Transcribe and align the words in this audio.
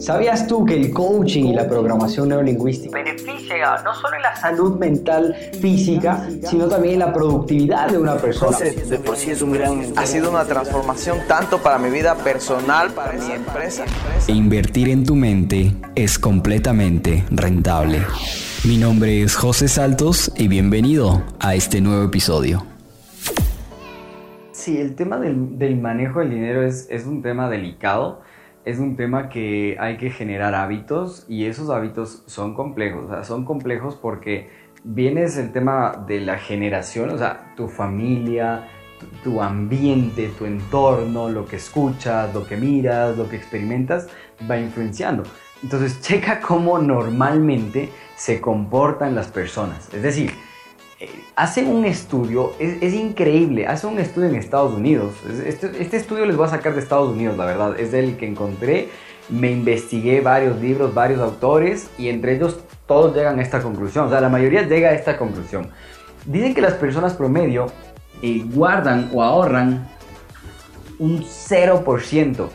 ¿Sabías 0.00 0.46
tú 0.46 0.64
que 0.64 0.74
el 0.74 0.92
coaching 0.92 1.46
y 1.46 1.54
la 1.54 1.66
programación 1.66 2.28
neurolingüística 2.28 2.96
beneficia 2.96 3.82
no 3.82 3.94
solo 3.94 4.16
en 4.16 4.22
la 4.22 4.36
salud 4.36 4.78
mental 4.78 5.34
física, 5.60 6.28
sino 6.42 6.68
también 6.68 6.94
en 6.94 7.00
la 7.00 7.12
productividad 7.12 7.88
de 7.88 7.98
una 7.98 8.16
persona? 8.16 8.58
De 8.58 8.98
por 8.98 9.16
sí 9.16 9.30
es 9.30 9.40
un 9.40 9.52
gran... 9.52 9.80
Ha 9.96 10.06
sido 10.06 10.30
una 10.30 10.44
transformación 10.44 11.20
tanto 11.26 11.58
para 11.58 11.78
mi 11.78 11.88
vida 11.88 12.14
personal, 12.14 12.90
para 12.92 13.14
mi 13.14 13.32
empresa. 13.32 13.84
E 14.28 14.32
invertir 14.32 14.90
en 14.90 15.04
tu 15.04 15.16
mente 15.16 15.72
es 15.94 16.18
completamente 16.18 17.24
rentable. 17.30 18.02
Mi 18.64 18.76
nombre 18.76 19.22
es 19.22 19.34
José 19.34 19.66
Saltos 19.66 20.30
y 20.36 20.48
bienvenido 20.48 21.22
a 21.40 21.54
este 21.54 21.80
nuevo 21.80 22.04
episodio. 22.04 22.66
Sí, 24.52 24.78
el 24.78 24.94
tema 24.94 25.18
del, 25.18 25.58
del 25.58 25.80
manejo 25.80 26.20
del 26.20 26.30
dinero 26.30 26.62
es, 26.62 26.86
es 26.90 27.06
un 27.06 27.22
tema 27.22 27.48
delicado 27.48 28.20
es 28.66 28.80
un 28.80 28.96
tema 28.96 29.28
que 29.28 29.76
hay 29.78 29.96
que 29.96 30.10
generar 30.10 30.56
hábitos 30.56 31.24
y 31.28 31.46
esos 31.46 31.70
hábitos 31.70 32.24
son 32.26 32.52
complejos. 32.52 33.04
O 33.04 33.08
sea, 33.08 33.22
son 33.22 33.44
complejos 33.44 33.94
porque 33.94 34.50
vienes 34.82 35.36
el 35.36 35.52
tema 35.52 36.04
de 36.06 36.20
la 36.20 36.36
generación, 36.36 37.10
o 37.10 37.16
sea, 37.16 37.54
tu 37.56 37.68
familia, 37.68 38.66
tu, 39.22 39.40
ambiente, 39.40 40.30
tu 40.36 40.46
entorno, 40.46 41.28
lo 41.28 41.46
que 41.46 41.56
escuchas, 41.56 42.34
lo 42.34 42.44
que 42.44 42.56
miras, 42.56 43.16
lo 43.16 43.28
que 43.28 43.36
experimentas, 43.36 44.08
va 44.50 44.58
influenciando. 44.58 45.22
Entonces, 45.62 46.00
checa 46.02 46.40
cómo 46.40 46.80
normalmente 46.80 47.90
se 48.16 48.40
comportan 48.40 49.14
las 49.14 49.28
personas. 49.28 49.94
Es 49.94 50.02
decir, 50.02 50.32
hacen 51.34 51.68
un 51.68 51.84
estudio, 51.84 52.54
es, 52.58 52.94
increíble, 52.94 53.66
hacen 53.66 53.90
un 53.90 53.98
estudio 53.98 54.28
en 54.28 54.36
Estados 54.36 54.74
Unidos. 54.74 55.14
Este, 55.44 55.70
este, 55.82 55.96
estudio 55.96 56.24
les 56.24 56.36
voy 56.36 56.46
a 56.46 56.50
sacar 56.50 56.74
de 56.74 56.80
Estados 56.80 57.12
Unidos, 57.12 57.36
la 57.36 57.44
verdad, 57.44 57.78
es 57.78 57.92
el 57.92 58.16
que 58.16 58.26
encontré. 58.26 58.88
Me 59.28 59.50
investigué 59.50 60.20
varios 60.20 60.60
libros, 60.60 60.94
varios 60.94 61.20
autores 61.20 61.90
y 61.98 62.08
entre 62.08 62.36
ellos 62.36 62.60
todos 62.86 63.14
llegan 63.14 63.38
a 63.38 63.42
esta 63.42 63.60
conclusión. 63.60 64.06
O 64.06 64.10
sea, 64.10 64.20
la 64.20 64.28
mayoría 64.28 64.62
llega 64.62 64.90
a 64.90 64.92
esta 64.92 65.18
conclusión. 65.18 65.68
Dicen 66.24 66.54
que 66.54 66.60
las 66.60 66.74
personas 66.74 67.14
promedio 67.14 67.66
eh, 68.22 68.44
guardan 68.46 69.10
o 69.12 69.22
ahorran 69.22 69.88
un 70.98 71.22
0%. 71.22 72.48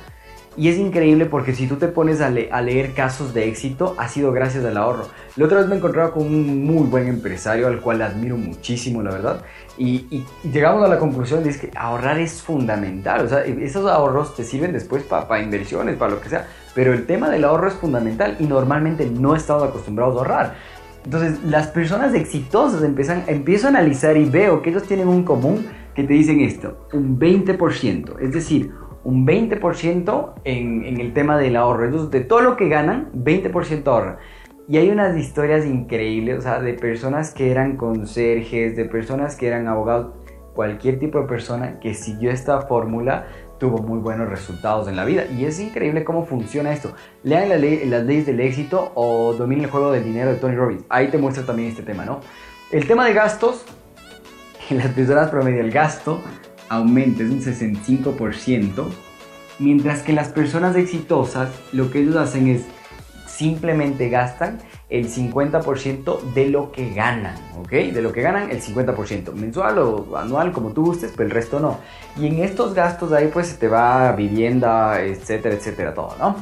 Y 0.58 0.68
es 0.68 0.78
increíble 0.78 1.28
porque 1.28 1.56
si 1.56 1.66
tú 1.66 1.78
te 1.78 1.88
pones 1.88 2.20
a, 2.20 2.30
leer 2.30 2.94
casos 2.94 3.34
de 3.34 3.48
éxito, 3.48 3.96
ha 3.98 4.10
sido 4.10 4.34
gracias 4.34 4.66
al 4.66 4.76
ahorro. 4.76 5.08
La 5.38 5.46
otra 5.46 5.60
vez 5.60 5.68
me 5.68 5.78
encontraba 5.78 6.12
con 6.12 6.24
un 6.24 6.66
muy 6.66 6.88
buen 6.88 7.08
empresario 7.08 7.68
al 7.68 7.80
cual 7.80 8.02
admiro 8.02 8.36
muchísimo, 8.36 9.02
la 9.02 9.12
verdad. 9.12 9.44
Y, 9.78 10.26
llegamos 10.52 10.84
a 10.84 10.90
la 10.90 11.00
conclusión 11.00 11.42
de 11.44 11.58
que 11.58 11.72
ahorrar 11.74 12.20
es 12.20 12.42
fundamental. 12.42 13.26
O 13.26 13.30
sea, 13.30 13.46
esos 13.46 13.90
ahorros 13.90 14.36
te 14.36 14.44
sirven 14.44 14.74
después 14.74 15.04
para 15.04 15.42
inversiones, 15.42 15.96
para 15.96 16.12
lo 16.12 16.22
que 16.22 16.28
sea. 16.28 16.48
Pero 16.76 16.94
el 16.94 17.06
tema 17.06 17.30
del 17.30 17.46
ahorro 17.46 17.70
es 17.70 17.76
fundamental 17.76 18.36
y 18.38 18.44
normalmente 18.44 19.06
no 19.10 19.36
estamos 19.36 19.64
acostumbrados 19.64 20.16
a 20.16 20.18
ahorrar. 20.20 20.56
Entonces, 21.06 21.40
las 21.46 21.68
personas 21.68 22.14
exitosas 22.14 22.84
empiezan, 22.84 23.24
empiezo 23.28 23.68
a 23.68 23.70
analizar 23.70 24.18
y 24.18 24.26
veo 24.26 24.62
que 24.62 24.70
ellos 24.70 24.84
tienen 24.84 25.08
un 25.08 25.24
común 25.24 25.66
que 25.96 26.04
te 26.04 26.14
dicen 26.14 26.42
esto, 26.42 26.88
un 26.94 27.18
20%. 27.20 28.20
Es 28.20 28.32
decir, 28.32 28.72
un 29.04 29.26
20% 29.26 30.34
en, 30.44 31.00
el 31.00 31.14
tema 31.14 31.38
del 31.38 31.56
ahorro. 31.56 31.86
Entonces, 31.86 32.12
de 32.12 32.22
todo 32.22 32.42
lo 32.42 32.58
que 32.58 32.70
ganan, 32.70 33.12
20% 33.14 33.88
ahorran. 33.88 34.18
Y 34.68 34.78
hay 34.78 34.90
unas 34.90 35.18
historias 35.18 35.66
increíbles, 35.66 36.40
o 36.40 36.42
sea, 36.42 36.62
de 36.62 36.74
personas 36.74 37.34
que 37.34 37.52
eran 37.52 37.78
conserjes, 37.78 38.76
de 38.76 38.86
personas 38.86 39.36
que 39.36 39.48
eran 39.48 39.68
abogados, 39.68 40.14
cualquier 40.54 41.00
tipo 41.00 41.20
de 41.20 41.28
persona 41.28 41.80
que 41.80 41.94
siguió 41.94 42.32
esta 42.32 42.62
fórmula 42.62 43.28
tuvo 43.58 43.78
muy 43.78 44.00
buenos 44.00 44.30
resultados 44.30 44.88
en 44.88 44.96
la 44.96 45.06
vida. 45.06 45.26
Y 45.26 45.46
es 45.46 45.60
increíble 45.60 46.04
cómo 46.04 46.26
funciona 46.26 46.74
esto. 46.74 46.94
Lean 47.24 47.50
la 47.50 47.58
ley, 47.58 47.86
las 47.86 48.04
leyes 48.06 48.26
del 48.26 48.40
éxito 48.40 48.92
o 48.96 49.34
dominen 49.34 49.66
el 49.66 49.72
juego 49.72 49.92
del 49.92 50.04
dinero 50.04 50.32
de 50.32 50.38
Tony 50.38 50.56
Robbins. 50.56 50.84
Ahí 50.90 51.10
te 51.10 51.18
muestra 51.18 51.46
también 51.46 51.70
este 51.70 51.84
tema, 51.84 52.06
¿no? 52.06 52.22
El 52.72 52.88
tema 52.88 53.06
de 53.06 53.14
gastos, 53.14 53.66
en 54.70 54.78
las 54.80 54.88
personas 54.88 55.30
promedio 55.30 55.62
el 55.62 55.72
gasto 55.72 56.22
aumenta, 56.72 57.24
es 57.24 57.30
un 57.30 57.42
65%, 57.42 58.86
mientras 59.60 60.04
que 60.04 60.14
las 60.14 60.30
personas 60.30 60.76
exitosas 60.78 61.50
lo 61.74 61.92
que 61.92 62.00
ellos 62.00 62.16
hacen 62.16 62.48
es 62.48 62.64
simplemente 63.28 64.10
gastan 64.10 64.60
el 64.90 65.10
50% 65.10 66.34
de 66.34 66.48
lo 66.48 66.72
que 66.72 66.94
ganan, 66.94 67.36
¿ok? 67.60 67.72
De 67.72 68.02
lo 68.02 68.14
que 68.14 68.22
ganan 68.22 68.52
el 68.52 68.62
50%, 68.62 69.34
mensual 69.34 69.80
o 69.80 70.18
anual, 70.18 70.54
como 70.54 70.72
tú 70.72 70.86
gustes, 70.86 71.12
pero 71.16 71.28
el 71.28 71.32
resto 71.32 71.60
no. 71.60 71.80
Y 72.18 72.28
en 72.28 72.40
estos 72.40 72.74
gastos 72.74 73.12
ahí 73.12 73.30
pues 73.34 73.48
se 73.48 73.58
te 73.58 73.68
va 73.68 74.14
vivienda, 74.14 75.02
etcétera, 75.02 75.56
etcétera, 75.56 75.94
todo, 75.94 76.16
¿no? 76.20 76.36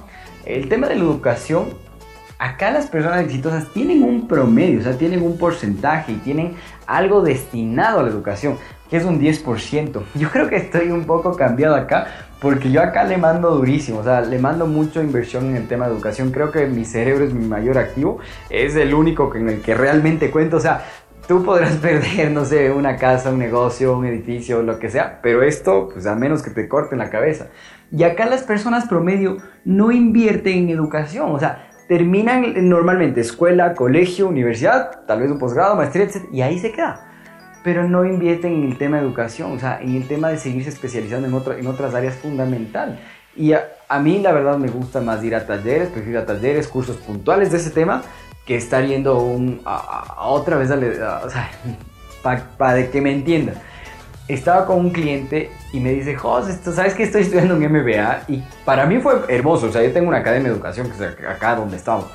El 0.46 0.70
tema 0.70 0.88
de 0.88 0.96
la 0.96 1.02
educación, 1.02 1.66
acá 2.40 2.72
las 2.72 2.88
personas 2.88 3.22
exitosas 3.22 3.68
tienen 3.74 4.02
un 4.02 4.28
promedio, 4.28 4.80
o 4.80 4.84
sea, 4.84 4.98
tienen 4.98 5.22
un 5.22 5.38
porcentaje 5.38 6.14
y 6.14 6.16
tienen 6.16 6.56
algo 6.88 7.22
destinado 7.22 8.00
a 8.00 8.04
la 8.04 8.10
educación 8.10 8.58
que 8.90 8.98
es 8.98 9.06
un 9.06 9.20
10%. 9.20 10.02
Yo 10.16 10.30
creo 10.30 10.50
que 10.50 10.56
estoy 10.56 10.90
un 10.90 11.06
poco 11.06 11.36
cambiado 11.36 11.76
acá, 11.76 12.08
porque 12.42 12.72
yo 12.72 12.82
acá 12.82 13.04
le 13.04 13.18
mando 13.18 13.52
durísimo, 13.52 14.00
o 14.00 14.04
sea, 14.04 14.22
le 14.22 14.40
mando 14.40 14.66
mucha 14.66 15.02
inversión 15.02 15.48
en 15.48 15.58
el 15.58 15.68
tema 15.68 15.88
de 15.88 15.94
educación. 15.94 16.32
Creo 16.32 16.52
que 16.52 16.68
mi 16.68 16.86
cerebro 16.86 17.26
es 17.26 17.34
mi 17.34 17.46
mayor 17.46 17.78
activo, 17.78 18.20
es 18.50 18.78
el 18.78 18.94
único 18.94 19.36
en 19.36 19.50
el 19.50 19.62
que 19.62 19.76
realmente 19.76 20.32
cuento, 20.32 20.56
o 20.56 20.60
sea, 20.62 20.86
tú 21.28 21.44
podrás 21.44 21.74
perder, 21.82 22.32
no 22.32 22.46
sé, 22.46 22.72
una 22.72 22.96
casa, 22.96 23.30
un 23.30 23.40
negocio, 23.40 23.98
un 23.98 24.06
edificio, 24.06 24.64
lo 24.64 24.80
que 24.80 24.90
sea, 24.90 25.20
pero 25.22 25.44
esto, 25.44 25.90
pues 25.92 26.06
a 26.08 26.16
menos 26.16 26.42
que 26.42 26.50
te 26.50 26.70
corten 26.70 26.98
la 27.00 27.10
cabeza. 27.10 27.48
Y 27.92 28.04
acá 28.04 28.26
las 28.26 28.44
personas 28.44 28.88
promedio 28.88 29.38
no 29.66 29.92
invierten 29.92 30.60
en 30.60 30.70
educación, 30.70 31.32
o 31.32 31.40
sea, 31.40 31.69
terminan 31.90 32.70
normalmente 32.70 33.20
escuela, 33.20 33.74
colegio, 33.74 34.30
universidad, 34.30 35.06
tal 35.06 35.20
vez 35.20 35.30
un 35.30 35.40
posgrado, 35.40 35.76
maestría, 35.76 36.06
etc. 36.06 36.24
Y 36.32 36.42
ahí 36.42 36.58
se 36.58 36.72
queda 36.72 37.10
pero 37.64 37.88
no 37.88 38.06
invierten 38.06 38.54
en 38.54 38.64
el 38.64 38.78
tema 38.78 38.98
de 38.98 39.04
educación, 39.04 39.52
o 39.52 39.60
sea, 39.60 39.80
en 39.82 39.96
el 39.96 40.08
tema 40.08 40.30
de 40.30 40.38
seguirse 40.38 40.70
especializando 40.70 41.28
en, 41.28 41.60
en 41.60 41.68
otras 41.68 41.94
áreas 41.94 42.16
fundamental. 42.16 43.00
Y 43.36 43.54
a, 43.54 44.00
mí 44.00 44.20
la 44.20 44.32
verdad 44.32 44.58
me 44.58 44.70
gusta 44.70 45.02
más 45.02 45.24
ir 45.24 45.36
a 45.36 45.46
talleres, 45.46 45.90
prefiero 45.90 46.20
a 46.20 46.26
talleres, 46.26 46.68
cursos 46.68 46.98
puntuales 46.98 47.52
de 47.52 47.58
ese 47.58 47.70
tema, 47.70 48.02
que 48.46 48.56
estar 48.56 48.86
yendo 48.86 49.22
un, 49.22 49.62
a, 49.66 50.28
otra 50.28 50.58
vez, 50.58 50.72
a, 50.72 51.22
o 51.24 51.30
sea, 51.30 51.50
para 52.58 52.90
que 52.90 53.02
me 53.02 53.12
entiendan. 53.12 53.56
Estaba 54.30 54.66
con 54.66 54.78
un 54.78 54.92
cliente 54.92 55.50
y 55.74 55.80
me 55.80 55.92
dice, 55.92 56.16
José, 56.16 56.58
¿sabes 56.72 56.94
que 56.94 57.04
estoy 57.04 57.24
estudiando 57.24 57.56
un 57.56 57.64
MBA? 57.64 58.26
Y 58.28 58.44
para 58.64 58.86
mí 58.86 59.00
fue 59.00 59.24
hermoso, 59.28 59.66
o 59.68 59.72
sea, 59.72 59.84
yo 59.84 59.92
tengo 59.92 60.08
una 60.08 60.20
academia 60.20 60.50
de 60.50 60.56
educación 60.56 60.88
que 60.90 60.96
es 61.04 61.28
acá 61.28 61.56
donde 61.56 61.78
estamos. 61.78 62.06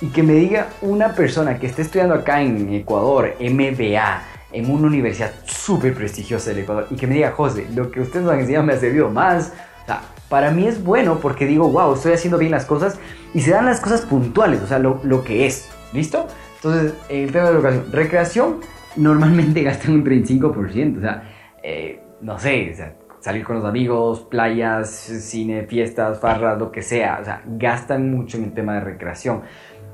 Y 0.00 0.06
que 0.08 0.22
me 0.22 0.32
diga 0.32 0.68
una 0.80 1.12
persona 1.12 1.58
que 1.58 1.66
esté 1.66 1.82
estudiando 1.82 2.14
acá 2.14 2.40
en 2.40 2.72
Ecuador, 2.72 3.34
MBA, 3.38 4.22
en 4.52 4.70
una 4.70 4.86
universidad 4.86 5.30
súper 5.44 5.94
prestigiosa 5.94 6.50
del 6.50 6.60
Ecuador 6.60 6.86
y 6.90 6.96
que 6.96 7.06
me 7.06 7.14
diga, 7.14 7.32
José, 7.32 7.66
lo 7.74 7.90
que 7.90 8.00
ustedes 8.00 8.24
me 8.24 8.32
han 8.32 8.40
enseñado 8.40 8.64
me 8.64 8.72
ha 8.72 8.78
servido 8.78 9.10
más. 9.10 9.52
O 9.82 9.86
sea, 9.86 10.00
para 10.28 10.50
mí 10.50 10.66
es 10.66 10.82
bueno 10.82 11.18
porque 11.20 11.46
digo, 11.46 11.68
wow, 11.68 11.94
estoy 11.94 12.12
haciendo 12.12 12.38
bien 12.38 12.52
las 12.52 12.64
cosas 12.64 12.98
y 13.34 13.42
se 13.42 13.50
dan 13.50 13.66
las 13.66 13.80
cosas 13.80 14.02
puntuales, 14.02 14.62
o 14.62 14.66
sea, 14.66 14.78
lo, 14.78 15.00
lo 15.04 15.22
que 15.22 15.46
es. 15.46 15.68
¿Listo? 15.92 16.26
Entonces, 16.56 16.94
el 17.08 17.30
tema 17.32 17.46
de 17.46 17.54
educación. 17.56 17.84
Recreación, 17.92 18.60
normalmente 18.96 19.62
gastan 19.64 19.92
un 19.92 20.04
35%, 20.04 20.98
o 20.98 21.00
sea, 21.00 21.22
eh, 21.62 22.00
no 22.20 22.38
sé, 22.38 22.74
salir 23.20 23.44
con 23.44 23.56
los 23.56 23.64
amigos, 23.64 24.20
playas, 24.20 24.88
cine, 24.90 25.66
fiestas, 25.66 26.20
farras, 26.20 26.58
lo 26.58 26.70
que 26.70 26.82
sea, 26.82 27.18
o 27.20 27.24
sea, 27.24 27.42
gastan 27.46 28.10
mucho 28.10 28.38
en 28.38 28.44
el 28.44 28.52
tema 28.52 28.74
de 28.74 28.80
recreación. 28.80 29.42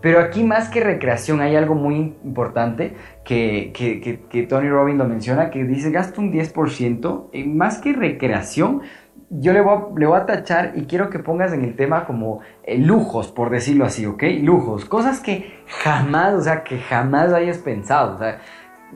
Pero 0.00 0.20
aquí 0.20 0.44
más 0.44 0.68
que 0.68 0.80
recreación 0.80 1.40
hay 1.40 1.56
algo 1.56 1.74
muy 1.74 2.14
importante 2.24 2.94
que, 3.24 3.72
que, 3.72 4.20
que, 4.28 4.42
Tony 4.42 4.68
Robbins 4.68 4.98
lo 4.98 5.06
menciona, 5.06 5.48
que 5.48 5.64
dice 5.64 5.90
gasta 5.90 6.20
un 6.20 6.30
10%, 6.30 7.30
y 7.32 7.44
más 7.44 7.78
que 7.78 7.94
recreación, 7.94 8.82
yo 9.30 9.54
le 9.54 9.62
voy, 9.62 9.78
a, 9.78 9.98
le 9.98 10.06
voy 10.06 10.18
a 10.18 10.26
tachar 10.26 10.72
y 10.74 10.82
quiero 10.82 11.08
que 11.08 11.20
pongas 11.20 11.54
en 11.54 11.64
el 11.64 11.74
tema 11.74 12.04
como 12.04 12.40
eh, 12.64 12.76
lujos, 12.76 13.28
por 13.28 13.48
decirlo 13.48 13.86
así, 13.86 14.04
¿ok? 14.04 14.24
Lujos, 14.42 14.84
cosas 14.84 15.20
que 15.20 15.54
jamás, 15.82 16.34
o 16.34 16.40
sea, 16.42 16.64
que 16.64 16.78
jamás 16.78 17.32
hayas 17.32 17.56
pensado, 17.56 18.16
o 18.16 18.18
sea, 18.18 18.40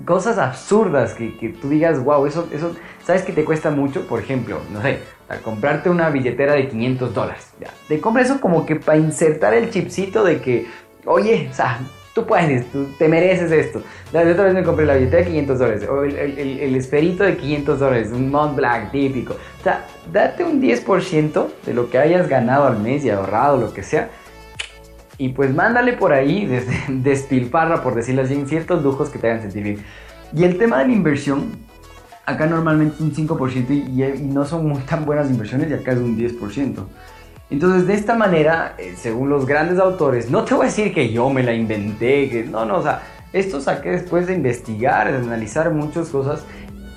cosas 0.04 0.38
absurdas 0.38 1.14
que, 1.14 1.36
que 1.36 1.50
tú 1.50 1.68
digas, 1.68 2.02
wow, 2.02 2.26
eso, 2.26 2.48
eso, 2.52 2.74
¿sabes 3.04 3.22
que 3.22 3.32
te 3.32 3.44
cuesta 3.44 3.70
mucho? 3.70 4.06
Por 4.06 4.20
ejemplo, 4.20 4.60
no 4.72 4.82
sé, 4.82 5.00
comprarte 5.44 5.90
una 5.90 6.10
billetera 6.10 6.54
de 6.54 6.68
500 6.68 7.14
dólares. 7.14 7.52
Ya. 7.60 7.68
Te 7.88 8.00
compras 8.00 8.26
eso 8.26 8.40
como 8.40 8.64
que 8.64 8.76
para 8.76 8.98
insertar 8.98 9.54
el 9.54 9.70
chipcito 9.70 10.24
de 10.24 10.40
que 10.40 10.66
oye, 11.08 11.48
o 11.50 11.54
sea, 11.54 11.80
tú 12.14 12.26
puedes, 12.26 12.70
tú 12.70 12.86
te 12.98 13.08
mereces 13.08 13.50
esto. 13.50 13.82
La 14.12 14.22
otra 14.22 14.44
vez 14.44 14.54
me 14.54 14.62
compré 14.62 14.86
la 14.86 14.94
billetera 14.94 15.22
de 15.22 15.28
500 15.28 15.58
dólares, 15.58 15.88
o 15.88 16.04
el, 16.04 16.76
esperito 16.76 17.24
de 17.24 17.36
500 17.36 17.78
dólares, 17.78 18.10
un 18.12 18.30
Mont 18.30 18.56
Blanc 18.56 18.90
típico. 18.90 19.34
O 19.34 19.62
sea, 19.62 19.86
date 20.12 20.44
un 20.44 20.60
10% 20.60 21.46
de 21.66 21.74
lo 21.74 21.90
que 21.90 21.98
hayas 21.98 22.28
ganado 22.28 22.66
al 22.66 22.78
mes 22.78 23.04
y 23.04 23.10
ahorrado, 23.10 23.58
lo 23.58 23.72
que 23.72 23.82
sea. 23.82 24.10
Y 25.18 25.30
pues 25.30 25.54
mándale 25.54 25.92
por 25.92 26.12
ahí, 26.12 26.46
desde, 26.46 26.72
despilfarra, 26.88 27.82
por 27.82 27.94
decirlo 27.94 28.22
así, 28.22 28.42
ciertos 28.46 28.82
lujos 28.82 29.10
que 29.10 29.18
te 29.18 29.28
hagan 29.28 29.42
sentir 29.42 29.62
bien. 29.62 29.78
Y 30.34 30.44
el 30.44 30.58
tema 30.58 30.78
de 30.78 30.86
la 30.86 30.92
inversión, 30.92 31.50
acá 32.24 32.46
normalmente 32.46 32.94
es 32.94 33.00
un 33.00 33.14
5% 33.14 33.70
y, 33.70 34.02
y 34.02 34.22
no 34.26 34.44
son 34.44 34.68
muy 34.68 34.80
tan 34.82 35.04
buenas 35.04 35.30
inversiones 35.30 35.70
y 35.70 35.74
acá 35.74 35.92
es 35.92 35.98
un 35.98 36.16
10%. 36.16 36.84
Entonces, 37.50 37.86
de 37.86 37.94
esta 37.94 38.14
manera, 38.14 38.74
eh, 38.78 38.94
según 38.96 39.30
los 39.30 39.46
grandes 39.46 39.78
autores, 39.78 40.30
no 40.30 40.44
te 40.44 40.54
voy 40.54 40.66
a 40.66 40.68
decir 40.68 40.92
que 40.92 41.10
yo 41.10 41.30
me 41.30 41.42
la 41.42 41.54
inventé, 41.54 42.28
que 42.28 42.44
no, 42.44 42.66
no, 42.66 42.76
o 42.76 42.82
sea, 42.82 43.00
esto 43.32 43.60
saqué 43.60 43.90
después 43.90 44.26
de 44.26 44.34
investigar, 44.34 45.10
de 45.10 45.16
analizar 45.16 45.70
muchas 45.70 46.08
cosas 46.08 46.44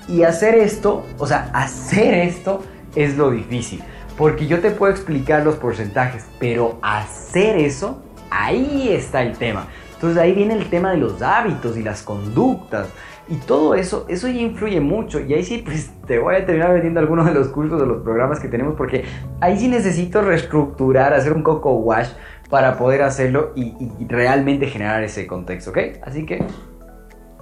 y 0.08 0.24
hacer 0.24 0.56
esto, 0.56 1.06
o 1.18 1.26
sea, 1.26 1.50
hacer 1.54 2.14
esto 2.14 2.62
es 2.94 3.16
lo 3.16 3.30
difícil. 3.30 3.82
Porque 4.18 4.46
yo 4.46 4.60
te 4.60 4.70
puedo 4.70 4.92
explicar 4.92 5.42
los 5.42 5.56
porcentajes, 5.56 6.26
pero 6.38 6.78
hacer 6.82 7.56
eso, 7.56 8.02
ahí 8.32 8.88
está 8.90 9.22
el 9.22 9.36
tema. 9.36 9.66
Entonces 9.94 10.18
ahí 10.20 10.32
viene 10.32 10.54
el 10.54 10.68
tema 10.68 10.90
de 10.90 10.96
los 10.96 11.22
hábitos 11.22 11.76
y 11.76 11.82
las 11.82 12.02
conductas. 12.02 12.88
Y 13.28 13.36
todo 13.36 13.74
eso, 13.74 14.04
eso 14.08 14.26
ya 14.28 14.40
influye 14.40 14.80
mucho. 14.80 15.20
Y 15.20 15.32
ahí 15.32 15.44
sí, 15.44 15.62
pues 15.64 15.92
te 16.06 16.18
voy 16.18 16.34
a 16.34 16.44
terminar 16.44 16.72
vendiendo 16.72 16.98
algunos 16.98 17.26
de 17.26 17.32
los 17.32 17.48
cursos, 17.48 17.80
de 17.80 17.86
los 17.86 18.02
programas 18.02 18.40
que 18.40 18.48
tenemos, 18.48 18.74
porque 18.74 19.04
ahí 19.40 19.56
sí 19.58 19.68
necesito 19.68 20.22
reestructurar, 20.22 21.14
hacer 21.14 21.32
un 21.32 21.42
coco 21.42 21.72
wash 21.74 22.08
para 22.50 22.76
poder 22.76 23.02
hacerlo 23.02 23.52
y, 23.54 23.74
realmente 24.08 24.66
generar 24.66 25.02
ese 25.02 25.26
contexto, 25.26 25.70
¿ok? 25.70 25.78
Así 26.02 26.26
que 26.26 26.44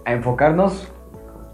a 0.05 0.13
enfocarnos 0.13 0.93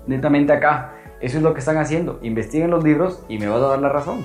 netamente 0.07 0.53
acá. 0.53 0.93
Eso 1.21 1.39
es 1.39 1.43
lo 1.43 1.55
que 1.55 1.61
están 1.61 1.79
haciendo. 1.79 2.19
Investiguen 2.23 2.71
los 2.71 2.85
libros 2.85 3.25
y 3.29 3.39
me 3.39 3.49
vas 3.49 3.63
a 3.63 3.69
dar 3.69 3.79
la 3.79 3.89
razón. 3.89 4.25